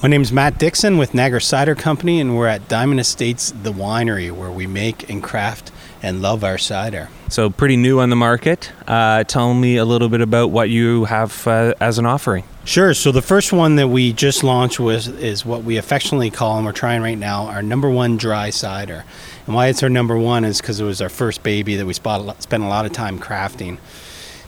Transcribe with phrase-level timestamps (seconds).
[0.00, 3.72] My name is Matt Dixon with Niagara Cider Company, and we're at Diamond Estates, the
[3.72, 7.08] winery, where we make and craft and love our cider.
[7.28, 8.70] So, pretty new on the market.
[8.86, 12.44] Uh, tell me a little bit about what you have uh, as an offering.
[12.64, 12.94] Sure.
[12.94, 16.64] So, the first one that we just launched was is what we affectionately call, and
[16.64, 19.04] we're trying right now, our number one dry cider.
[19.46, 21.92] And why it's our number one is because it was our first baby that we
[21.92, 23.78] spent a lot of time crafting.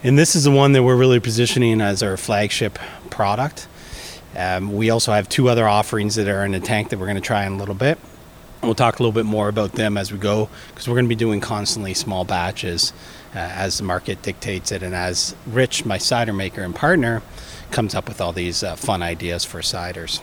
[0.05, 2.79] And this is the one that we're really positioning as our flagship
[3.11, 3.67] product.
[4.37, 7.17] Um, we also have two other offerings that are in the tank that we're going
[7.17, 7.99] to try in a little bit.
[8.63, 11.09] We'll talk a little bit more about them as we go because we're going to
[11.09, 12.93] be doing constantly small batches
[13.35, 17.23] uh, as the market dictates it and as Rich, my cider maker and partner,
[17.71, 20.21] comes up with all these uh, fun ideas for ciders.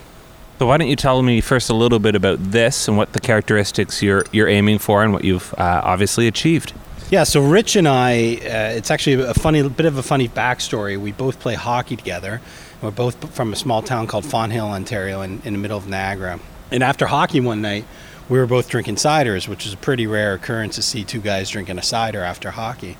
[0.58, 3.20] So why don't you tell me first a little bit about this and what the
[3.20, 6.72] characteristics you're you're aiming for and what you've uh, obviously achieved?
[7.10, 11.00] Yeah, so Rich and I, uh, it's actually a funny bit of a funny backstory.
[11.00, 12.42] We both play hockey together.
[12.80, 15.88] We're both from a small town called Fawn Fonthill, Ontario, in, in the middle of
[15.88, 16.38] Niagara.
[16.70, 17.84] And after hockey one night,
[18.28, 21.50] we were both drinking ciders, which is a pretty rare occurrence to see two guys
[21.50, 22.96] drinking a cider after hockey.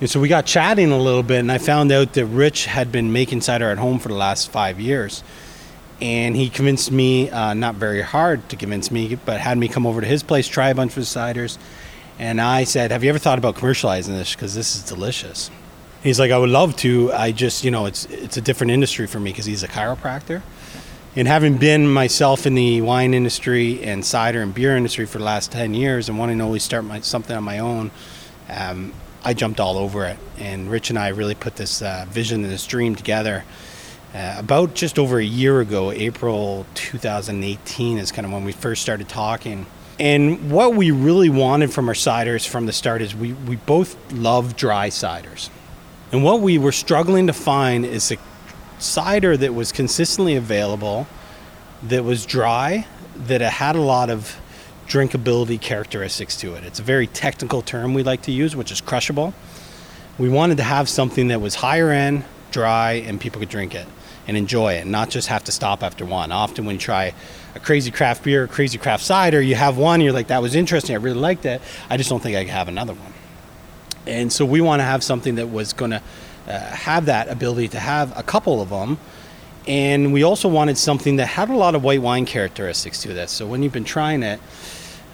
[0.00, 2.92] And so we got chatting a little bit, and I found out that Rich had
[2.92, 5.22] been making cider at home for the last five years.
[6.02, 9.86] And he convinced me, uh, not very hard to convince me, but had me come
[9.86, 11.56] over to his place, try a bunch of ciders.
[12.18, 14.34] And I said, Have you ever thought about commercializing this?
[14.34, 15.50] Because this is delicious.
[16.02, 17.12] He's like, I would love to.
[17.12, 20.42] I just, you know, it's it's a different industry for me because he's a chiropractor.
[21.16, 25.24] And having been myself in the wine industry and cider and beer industry for the
[25.24, 27.90] last 10 years and wanting to always start my, something on my own,
[28.48, 28.92] um,
[29.24, 30.16] I jumped all over it.
[30.38, 33.44] And Rich and I really put this uh, vision and this dream together.
[34.14, 38.80] Uh, about just over a year ago, April 2018 is kind of when we first
[38.80, 39.66] started talking.
[39.98, 44.12] And what we really wanted from our ciders from the start is we, we both
[44.12, 45.50] love dry ciders.
[46.10, 48.16] And what we were struggling to find is a
[48.78, 51.06] cider that was consistently available,
[51.82, 52.86] that was dry,
[53.26, 54.40] that it had a lot of
[54.86, 56.64] drinkability characteristics to it.
[56.64, 59.34] It's a very technical term we like to use, which is crushable.
[60.18, 63.86] We wanted to have something that was higher end, dry, and people could drink it
[64.26, 66.32] and enjoy it, not just have to stop after one.
[66.32, 67.12] Often, when you try
[67.54, 70.54] a crazy craft beer, a crazy craft cider, you have one, you're like, that was
[70.54, 71.60] interesting, I really liked it.
[71.90, 73.12] I just don't think I could have another one.
[74.08, 76.02] And so we want to have something that was going to
[76.48, 78.98] uh, have that ability to have a couple of them.
[79.66, 83.30] And we also wanted something that had a lot of white wine characteristics to this.
[83.30, 84.40] So when you've been trying it,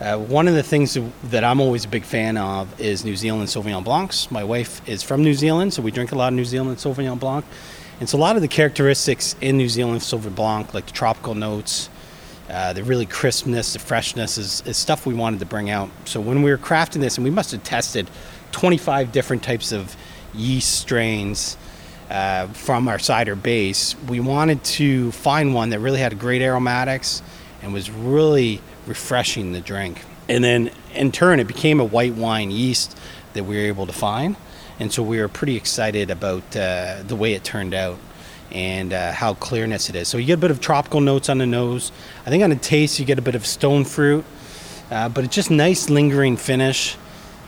[0.01, 3.49] uh, one of the things that I'm always a big fan of is New Zealand
[3.49, 4.31] Sauvignon Blancs.
[4.31, 7.19] My wife is from New Zealand, so we drink a lot of New Zealand Sauvignon
[7.19, 7.45] Blanc.
[7.99, 11.35] And so a lot of the characteristics in New Zealand Sauvignon Blanc, like the tropical
[11.35, 11.91] notes,
[12.51, 15.91] uh, the really crispness, the freshness, is, is stuff we wanted to bring out.
[16.05, 18.11] So when we were crafting this, and we must have tested
[18.55, 19.97] 25 different types of
[20.33, 21.57] yeast strains
[22.09, 27.21] uh, from our cider base, we wanted to find one that really had great aromatics
[27.63, 30.03] and was really refreshing the drink.
[30.29, 32.97] And then in turn, it became a white wine yeast
[33.33, 34.37] that we were able to find.
[34.79, 37.99] And so we were pretty excited about uh, the way it turned out
[38.53, 40.07] and uh, how clearness it is.
[40.07, 41.91] So you get a bit of tropical notes on the nose.
[42.25, 44.25] I think on the taste, you get a bit of stone fruit,
[44.93, 46.97] uh, but it's just nice lingering finish.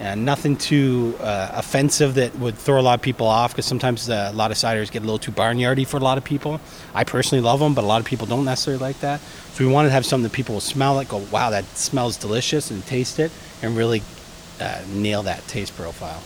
[0.00, 4.10] Uh, nothing too uh, offensive that would throw a lot of people off because sometimes
[4.10, 6.60] uh, a lot of ciders get a little too barnyardy for a lot of people.
[6.94, 9.20] I personally love them, but a lot of people don't necessarily like that.
[9.52, 12.18] So we wanted to have something that people will smell it, go, wow, that smells
[12.18, 14.02] delicious, and taste it, and really
[14.60, 16.22] uh, nail that taste profile.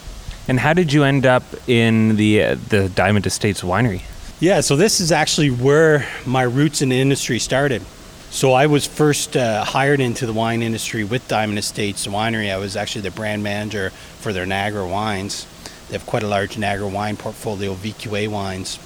[0.49, 4.01] And how did you end up in the uh, the Diamond Estates winery?
[4.41, 7.83] Yeah, so this is actually where my roots in the industry started.
[8.31, 12.49] So I was first uh, hired into the wine industry with Diamond Estates Winery.
[12.49, 15.45] I was actually the brand manager for their Niagara wines.
[15.89, 18.79] They have quite a large Niagara wine portfolio, VQA wines.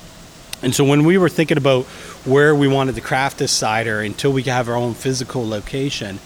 [0.64, 1.86] And so when we were thinking about
[2.26, 6.18] where we wanted to craft this cider until we could have our own physical location,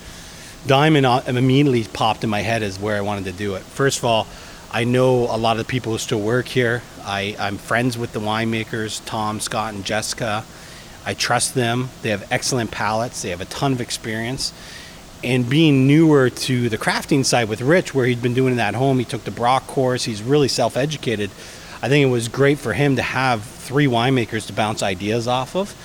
[0.65, 3.63] Diamond uh, immediately popped in my head as where I wanted to do it.
[3.63, 4.27] First of all,
[4.71, 6.83] I know a lot of the people who still work here.
[7.03, 10.45] I, I'm friends with the winemakers, Tom, Scott, and Jessica.
[11.05, 11.89] I trust them.
[12.01, 13.21] They have excellent palates.
[13.21, 14.53] They have a ton of experience.
[15.23, 18.75] And being newer to the crafting side with Rich, where he'd been doing it at
[18.75, 20.05] home, he took the Brock course.
[20.05, 21.29] He's really self-educated.
[21.81, 25.55] I think it was great for him to have three winemakers to bounce ideas off
[25.55, 25.75] of,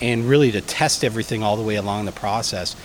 [0.00, 2.76] and really to test everything all the way along the process.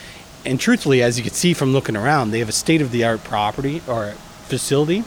[0.46, 4.12] And truthfully, as you can see from looking around, they have a state-of-the-art property or
[4.48, 5.04] facility.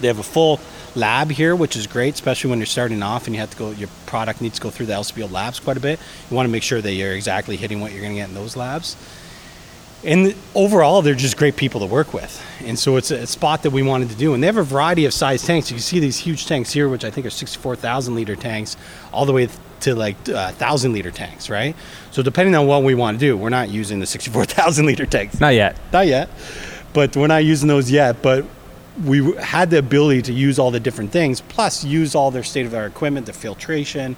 [0.00, 0.60] They have a full
[0.94, 3.70] lab here, which is great, especially when you're starting off and you have to go.
[3.70, 5.98] Your product needs to go through the LCBO labs quite a bit.
[6.30, 8.34] You want to make sure that you're exactly hitting what you're going to get in
[8.34, 8.96] those labs.
[10.04, 12.44] And overall, they're just great people to work with.
[12.64, 14.34] And so it's a spot that we wanted to do.
[14.34, 15.70] And they have a variety of size tanks.
[15.70, 18.76] You can see these huge tanks here, which I think are 64,000 liter tanks,
[19.12, 19.48] all the way
[19.82, 21.76] to like uh, thousand liter tanks, right?
[22.10, 25.06] So depending on what we want to do, we're not using the sixty-four thousand liter
[25.06, 25.40] tanks.
[25.40, 25.76] Not yet.
[25.92, 26.30] Not yet,
[26.92, 28.22] but we're not using those yet.
[28.22, 28.46] But
[29.04, 32.92] we had the ability to use all the different things, plus use all their state-of-the-art
[32.92, 34.16] equipment, the filtration.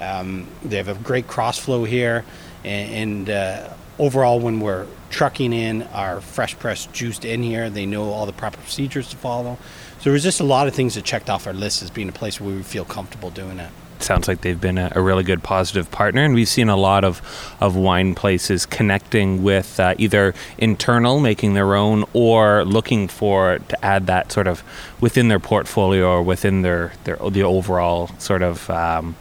[0.00, 2.24] Um, they have a great cross flow here,
[2.64, 7.86] and, and uh, overall, when we're trucking in our fresh pressed juiced in here, they
[7.86, 9.58] know all the proper procedures to follow.
[9.98, 12.08] So there was just a lot of things that checked off our list as being
[12.08, 13.70] a place where we would feel comfortable doing it
[14.02, 17.04] sounds like they've been a, a, really good positive partner and we've seen a lot
[17.04, 17.20] of,
[17.60, 23.84] of wine places connecting with uh, either internal making their own or looking for to
[23.84, 24.62] add that sort of
[25.00, 29.14] within their portfolio or within their, their the overall sort of um,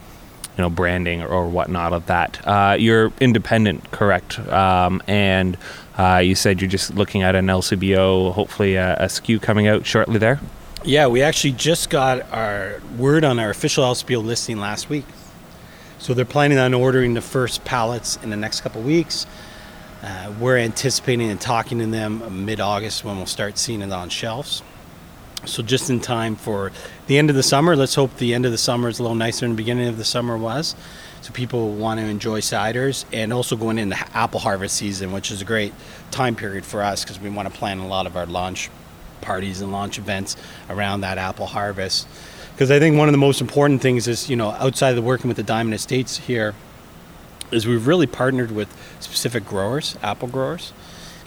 [0.57, 2.45] you know branding or, or, whatnot of that.
[2.45, 4.39] Uh, you're independent correct?
[4.39, 5.57] Um, and
[5.97, 9.85] uh, you said you're just looking at an LCBO hopefully a, a SKU coming out
[9.85, 10.39] shortly there
[10.83, 15.05] yeah, we actually just got our word on our official LCBO listing last week.
[15.99, 19.27] So they're planning on ordering the first pallets in the next couple weeks.
[20.01, 24.09] Uh, we're anticipating and talking to them mid August when we'll start seeing it on
[24.09, 24.63] shelves.
[25.45, 26.71] So just in time for
[27.05, 27.75] the end of the summer.
[27.75, 29.97] Let's hope the end of the summer is a little nicer than the beginning of
[29.97, 30.75] the summer was.
[31.21, 35.41] So people want to enjoy ciders and also going into apple harvest season, which is
[35.41, 35.73] a great
[36.09, 38.71] time period for us because we want to plan a lot of our launch
[39.21, 40.35] parties and launch events
[40.69, 42.07] around that apple harvest.
[42.53, 45.27] Because I think one of the most important things is, you know, outside of working
[45.27, 46.53] with the Diamond Estates here,
[47.51, 48.69] is we've really partnered with
[48.99, 50.73] specific growers, apple growers,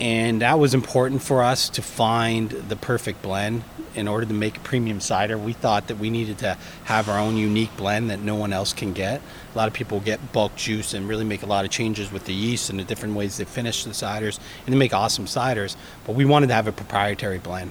[0.01, 3.63] and that was important for us to find the perfect blend
[3.95, 5.39] in order to make a premium cider.
[5.39, 8.73] We thought that we needed to have our own unique blend that no one else
[8.73, 9.21] can get.
[9.55, 12.25] A lot of people get bulk juice and really make a lot of changes with
[12.25, 15.77] the yeast and the different ways they finish the ciders, and they make awesome ciders.
[16.07, 17.71] But we wanted to have a proprietary blend,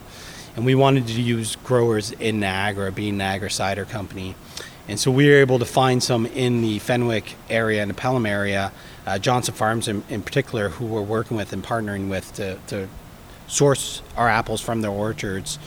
[0.56, 4.36] and we wanted to use growers in Niagara, being Niagara Cider Company.
[4.88, 8.26] And so we were able to find some in the Fenwick area and the Pelham
[8.26, 8.72] area
[9.06, 12.88] uh, Johnson Farms in, in, particular, who we're working with and partnering with to, to
[13.48, 15.60] source our apples from their orchards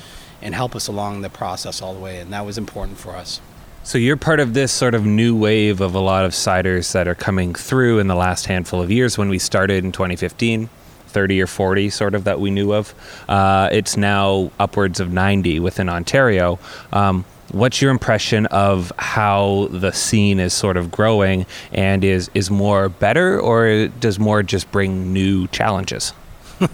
[0.43, 2.19] and help us along the process all the way.
[2.19, 3.41] And that was important for us.
[3.83, 7.07] So you're part of this sort of new wave of a lot of ciders that
[7.07, 9.17] are coming through in the last handful of years.
[9.17, 10.69] When we started in 2015,
[11.07, 12.95] 30 or 40 sort of that we knew of.
[13.29, 16.59] Uh, it's now upwards of 90 within Ontario.
[16.93, 22.51] Um, what's your impression of how the scene is sort of growing and is is
[22.51, 26.13] more better or does more just bring new challenges?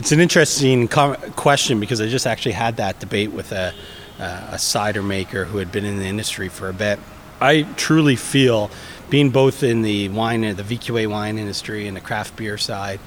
[0.00, 3.74] It's an interesting com- question because i just actually had that debate with a,
[4.18, 6.98] uh, a cider maker who had been in the industry for a bit.
[7.38, 8.70] I truly feel
[9.10, 12.98] being both in the wine the vqa wine industry and the craft beer side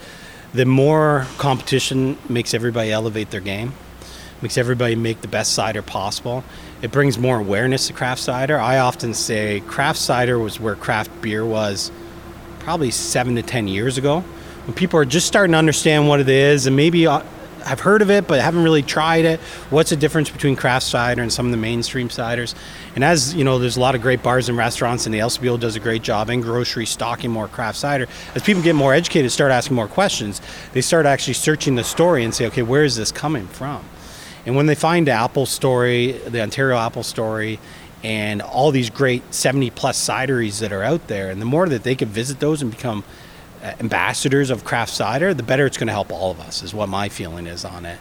[0.53, 3.73] the more competition makes everybody elevate their game
[4.43, 6.43] makes everybody make the best cider possible
[6.83, 8.59] it brings more awareness to craft cider.
[8.59, 11.91] I often say craft cider was where craft beer was
[12.59, 14.19] probably seven to ten years ago,
[14.65, 17.23] when people are just starting to understand what it is and maybe uh,
[17.63, 19.39] have heard of it but haven't really tried it.
[19.69, 22.53] What's the difference between craft cider and some of the mainstream ciders?
[22.95, 25.57] And as you know, there's a lot of great bars and restaurants, and the LCBO
[25.57, 28.07] does a great job in grocery stocking more craft cider.
[28.35, 30.41] As people get more educated, start asking more questions,
[30.73, 33.85] they start actually searching the story and say, okay, where is this coming from?
[34.45, 37.59] And when they find Apple story, the Ontario Apple story,
[38.03, 41.83] and all these great 70 plus cideries that are out there, and the more that
[41.83, 43.03] they can visit those and become
[43.63, 46.73] uh, ambassadors of craft cider, the better it's going to help all of us, is
[46.73, 47.97] what my feeling is on it.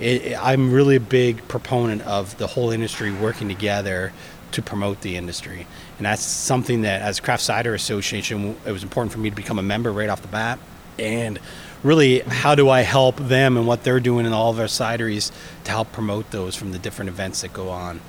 [0.00, 0.36] it.
[0.42, 4.12] I'm really a big proponent of the whole industry working together
[4.52, 5.64] to promote the industry.
[5.98, 9.60] And that's something that, as Craft Cider Association, it was important for me to become
[9.60, 10.58] a member right off the bat.
[10.98, 11.38] And
[11.82, 15.32] really how do I help them and what they're doing in all of our cideries
[15.64, 18.00] to help promote those from the different events that go on.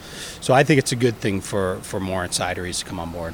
[0.42, 3.34] So I think it's a good thing for, for more cideries to come on board.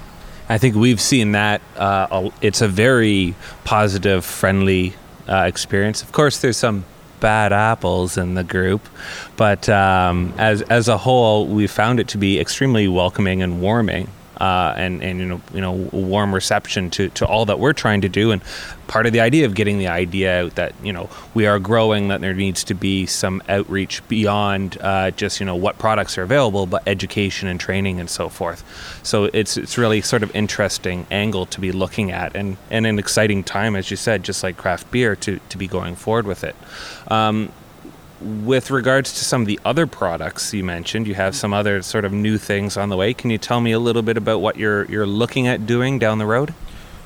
[0.50, 1.62] I think we've seen that.
[1.76, 4.94] Uh, it's a very positive, friendly
[5.28, 6.02] uh, experience.
[6.02, 6.86] Of course, there's some
[7.20, 8.88] bad apples in the group,
[9.36, 14.08] but um, as as a whole, we found it to be extremely welcoming and warming
[14.40, 18.02] uh, and and you know you know warm reception to, to all that we're trying
[18.02, 18.32] to do.
[18.32, 18.42] And
[18.88, 22.08] part of the idea of getting the idea out that you know we are growing
[22.08, 26.24] that there needs to be some outreach beyond uh, just you know what products are
[26.24, 28.64] available but education and training and so forth.
[29.04, 33.00] So it's it's really sort of interesting angle to be looking at and and an
[33.00, 36.44] exciting time as you said just like craft beer to to be going forward with
[36.44, 36.56] it.
[37.08, 37.52] Um,
[38.22, 42.06] with regards to some of the other products you mentioned, you have some other sort
[42.06, 43.14] of new things on the way.
[43.14, 46.18] Can you tell me a little bit about what you're you're looking at doing down
[46.18, 46.54] the road?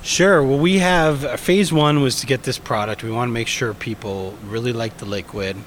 [0.03, 0.43] Sure.
[0.43, 3.03] Well, we have phase one was to get this product.
[3.03, 5.57] We want to make sure people really like the liquid,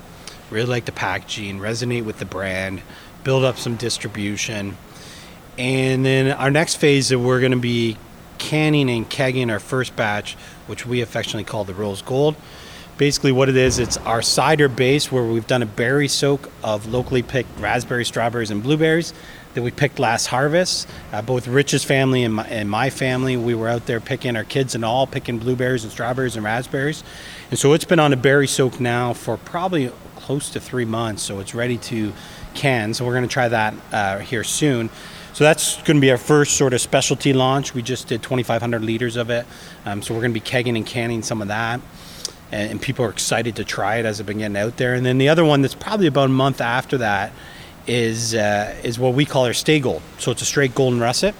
[0.50, 2.82] really like the packaging, resonate with the brand,
[3.22, 4.76] build up some distribution.
[5.56, 7.96] And then our next phase that we're going to be
[8.38, 10.34] canning and kegging our first batch,
[10.66, 12.34] which we affectionately call the Rose Gold.
[12.96, 16.86] Basically, what it is, it's our cider base where we've done a berry soak of
[16.86, 19.12] locally picked raspberries, strawberries, and blueberries
[19.54, 20.88] that we picked last harvest.
[21.12, 24.44] Uh, both Rich's family and my, and my family, we were out there picking our
[24.44, 27.02] kids and all picking blueberries and strawberries and raspberries.
[27.50, 31.22] And so it's been on a berry soak now for probably close to three months.
[31.22, 32.12] So it's ready to
[32.54, 32.94] can.
[32.94, 34.88] So we're going to try that uh, here soon.
[35.32, 37.74] So that's going to be our first sort of specialty launch.
[37.74, 39.46] We just did 2,500 liters of it.
[39.84, 41.80] Um, so we're going to be kegging and canning some of that.
[42.52, 44.94] And, and, people are excited to try it as it's been getting out there.
[44.94, 47.32] And then the other one that's probably about a month after that
[47.86, 50.02] is uh, is what we call our Stay Gold.
[50.18, 51.34] So it's a straight golden russet.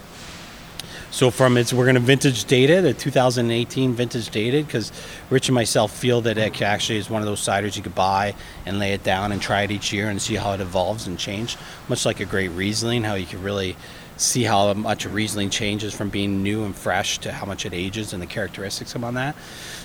[1.14, 4.90] So from it's we're going to vintage date it, a 2018 vintage dated, because
[5.30, 8.34] Rich and myself feel that it actually is one of those ciders you could buy
[8.66, 11.16] and lay it down and try it each year and see how it evolves and
[11.16, 11.56] change.
[11.88, 13.76] Much like a great Riesling, how you can really
[14.16, 17.72] see how much a Riesling changes from being new and fresh to how much it
[17.72, 19.36] ages and the characteristics come on that.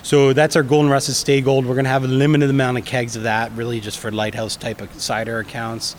[0.02, 1.64] So that's our Golden Russet Stay Gold.
[1.64, 4.56] We're going to have a limited amount of kegs of that, really just for lighthouse
[4.56, 5.94] type of cider accounts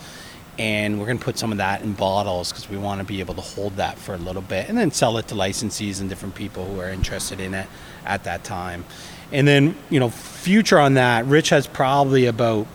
[0.58, 3.20] and we're going to put some of that in bottles because we want to be
[3.20, 6.08] able to hold that for a little bit and then sell it to licensees and
[6.08, 7.66] different people who are interested in it
[8.04, 8.84] at that time
[9.32, 12.66] and then you know future on that rich has probably about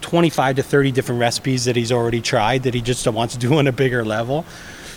[0.00, 3.58] 25 to 30 different recipes that he's already tried that he just wants to do
[3.58, 4.46] on a bigger level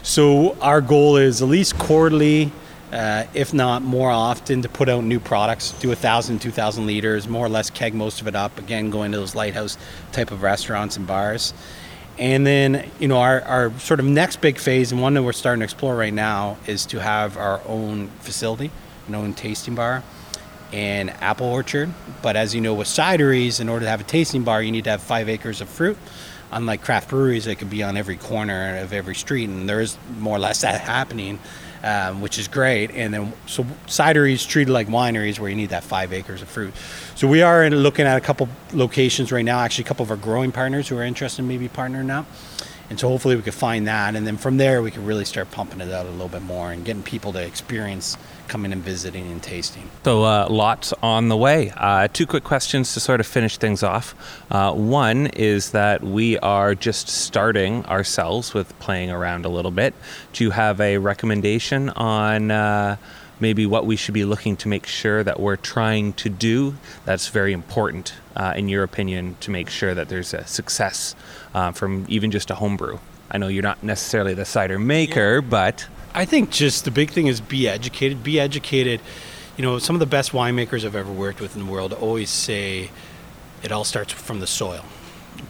[0.01, 2.51] so our goal is at least quarterly
[2.93, 6.85] uh, if not more often, to put out new products, do a thousand, two thousand
[6.85, 8.59] liters, more or less keg most of it up.
[8.59, 9.79] Again, going to those lighthouse
[10.11, 11.55] type of restaurants and bars,
[12.17, 15.33] and then, you know, our, our sort of next big phase, and one that we're
[15.33, 18.71] starting to explore right now, is to have our own facility,
[19.07, 20.03] an own tasting bar
[20.71, 21.93] and apple orchard.
[22.21, 24.85] But as you know, with cideries, in order to have a tasting bar, you need
[24.85, 25.97] to have five acres of fruit.
[26.51, 29.97] Unlike craft breweries, that could be on every corner of every street, and there is
[30.19, 31.39] more or less that happening
[31.83, 32.91] um, which is great.
[32.91, 36.73] And then so cideries treated like wineries where you need that five acres of fruit.
[37.15, 39.59] So we are looking at a couple locations right now.
[39.59, 42.25] Actually, a couple of our growing partners who are interested in maybe partnering up.
[42.89, 45.49] And so hopefully we could find that, and then from there we could really start
[45.51, 49.31] pumping it out a little bit more and getting people to experience coming and visiting
[49.31, 49.89] and tasting.
[50.03, 51.71] So, uh, lots on the way.
[51.75, 54.15] Uh, two quick questions to sort of finish things off.
[54.51, 59.93] Uh, one is that we are just starting ourselves with playing around a little bit.
[60.33, 62.51] Do you have a recommendation on?
[62.51, 62.97] Uh,
[63.39, 67.27] maybe what we should be looking to make sure that we're trying to do that's
[67.27, 71.13] very important uh, in your opinion to make sure that there's a success
[71.53, 72.97] uh, from even just a homebrew
[73.31, 75.49] i know you're not necessarily the cider maker yeah.
[75.49, 78.23] but I think just the big thing is be educated.
[78.23, 79.01] Be educated.
[79.57, 82.29] You know, some of the best winemakers I've ever worked with in the world always
[82.29, 82.91] say
[83.63, 84.85] it all starts from the soil.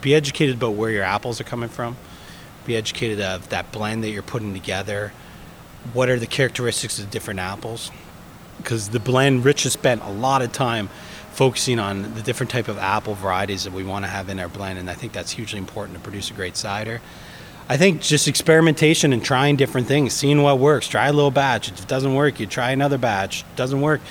[0.02, 1.98] Be educated about where your apples are coming from.
[2.66, 5.12] Be educated of that blend that you're putting together.
[5.92, 7.92] What are the characteristics of different apples?
[8.58, 10.90] Because the blend, Rich has spent a lot of time
[11.34, 14.48] focusing on the different type of apple varieties that we want to have in our
[14.48, 17.02] blend, and I think that's hugely important to produce a great cider.
[17.70, 20.88] I think just experimentation and trying different things, seeing what works.
[20.88, 21.70] Try a little batch.
[21.70, 23.42] If it doesn't work, you try another batch.
[23.42, 24.02] It doesn't work,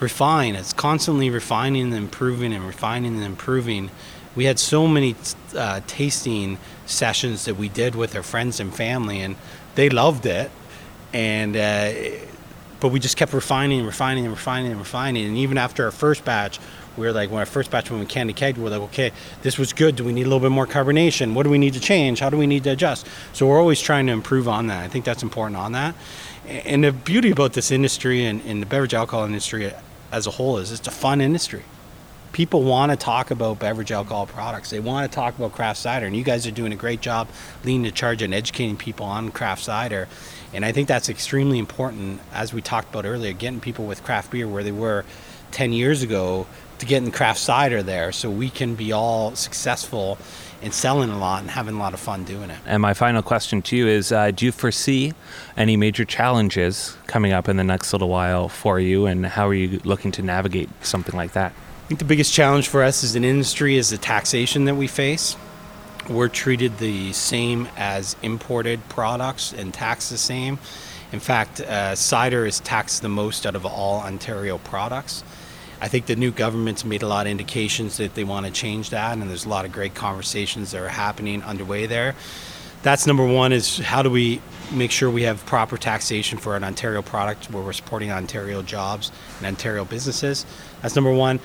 [0.00, 0.56] refine.
[0.56, 3.90] It's constantly refining and improving and refining and improving.
[4.34, 5.14] We had so many
[5.54, 9.36] uh, tasting sessions that we did with our friends and family, and
[9.76, 10.50] they loved it.
[11.12, 11.92] And uh,
[12.80, 15.26] but we just kept refining and refining and refining and refining.
[15.26, 16.58] And even after our first batch,
[16.96, 19.58] we were like, when our first batch when we candy kegged, we're like, okay, this
[19.58, 19.96] was good.
[19.96, 21.34] Do we need a little bit more carbonation?
[21.34, 22.20] What do we need to change?
[22.20, 23.06] How do we need to adjust?
[23.32, 24.82] So we're always trying to improve on that.
[24.82, 25.94] I think that's important on that.
[26.46, 29.72] And the beauty about this industry and, and the beverage alcohol industry
[30.12, 31.64] as a whole is it's a fun industry.
[32.36, 34.68] People want to talk about beverage alcohol products.
[34.68, 37.28] They want to talk about craft cider, and you guys are doing a great job
[37.64, 40.06] leading the charge and educating people on craft cider.
[40.52, 44.32] And I think that's extremely important, as we talked about earlier, getting people with craft
[44.32, 45.06] beer where they were
[45.52, 46.46] 10 years ago
[46.78, 50.18] to get in craft cider there so we can be all successful
[50.60, 52.58] in selling a lot and having a lot of fun doing it.
[52.66, 55.14] And my final question to you is uh, Do you foresee
[55.56, 59.54] any major challenges coming up in the next little while for you, and how are
[59.54, 61.54] you looking to navigate something like that?
[61.86, 64.88] I think the biggest challenge for us as an industry is the taxation that we
[64.88, 65.36] face.
[66.10, 70.58] We're treated the same as imported products and taxed the same.
[71.12, 75.22] In fact, uh, cider is taxed the most out of all Ontario products.
[75.80, 78.90] I think the new government's made a lot of indications that they want to change
[78.90, 82.16] that, and there's a lot of great conversations that are happening underway there.
[82.82, 84.40] That's number one is how do we
[84.72, 89.12] make sure we have proper taxation for an Ontario product where we're supporting Ontario jobs
[89.38, 90.44] and Ontario businesses.
[90.82, 91.38] That's number one.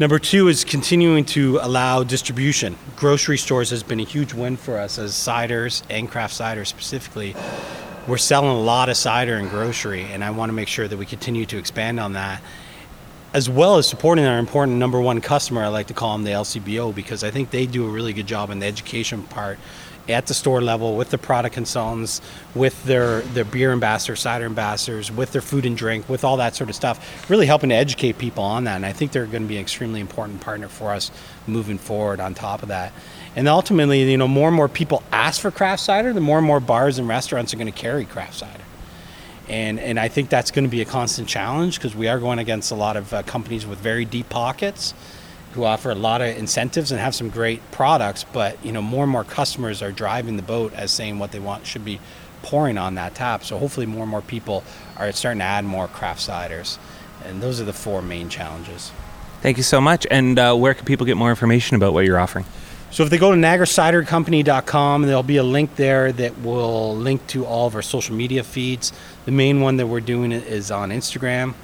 [0.00, 2.78] Number two is continuing to allow distribution.
[2.96, 7.36] Grocery stores has been a huge win for us as ciders and craft cider specifically
[8.08, 10.96] we're selling a lot of cider in grocery, and I want to make sure that
[10.96, 12.42] we continue to expand on that,
[13.34, 15.62] as well as supporting our important number one customer.
[15.62, 18.26] I like to call them the LCBO because I think they do a really good
[18.26, 19.58] job in the education part
[20.08, 22.20] at the store level with the product consultants,
[22.54, 26.54] with their, their beer ambassadors, cider ambassadors, with their food and drink, with all that
[26.54, 28.76] sort of stuff, really helping to educate people on that.
[28.76, 31.10] And I think they're going to be an extremely important partner for us
[31.46, 32.92] moving forward on top of that.
[33.36, 36.46] And ultimately, you know, more and more people ask for craft cider, the more and
[36.46, 38.64] more bars and restaurants are going to carry craft cider.
[39.48, 42.38] And, and I think that's going to be a constant challenge because we are going
[42.38, 44.94] against a lot of uh, companies with very deep pockets
[45.52, 49.04] who offer a lot of incentives and have some great products, but you know more
[49.04, 52.00] and more customers are driving the boat as saying what they want should be
[52.42, 53.44] pouring on that tap.
[53.44, 54.64] So hopefully more and more people
[54.96, 56.78] are starting to add more craft ciders,
[57.24, 58.92] and those are the four main challenges.
[59.42, 60.06] Thank you so much.
[60.10, 62.44] And uh, where can people get more information about what you're offering?
[62.90, 67.46] So if they go to NiagaraCiderCompany.com, there'll be a link there that will link to
[67.46, 68.92] all of our social media feeds.
[69.26, 71.54] The main one that we're doing is on Instagram.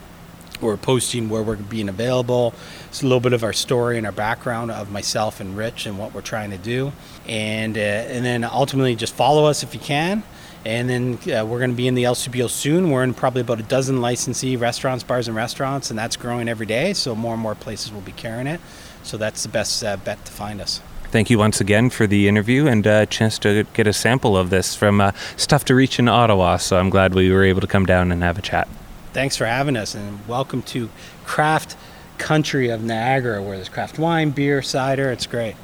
[0.61, 2.55] We're posting where we're being available.
[2.89, 5.99] It's a little bit of our story and our background of myself and Rich and
[5.99, 6.93] what we're trying to do,
[7.29, 10.23] and uh, and then ultimately just follow us if you can.
[10.65, 12.91] And then uh, we're going to be in the LCBO soon.
[12.91, 16.67] We're in probably about a dozen licensee restaurants, bars, and restaurants, and that's growing every
[16.67, 16.93] day.
[16.93, 18.61] So more and more places will be carrying it.
[19.05, 20.81] So that's the best uh, bet to find us.
[21.13, 24.51] Thank you once again for the interview and a chance to get a sample of
[24.51, 26.57] this from uh, Stuff to Reach in Ottawa.
[26.57, 28.67] So I'm glad we were able to come down and have a chat.
[29.16, 30.90] Thanks for having us, and welcome to
[31.25, 31.75] craft
[32.18, 35.11] country of Niagara, where there's craft wine, beer, cider.
[35.11, 35.56] It's great.